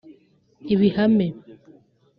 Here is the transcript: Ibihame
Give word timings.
Ibihame 0.73 1.27